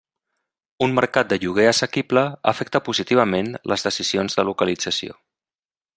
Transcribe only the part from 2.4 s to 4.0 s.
afecta positivament les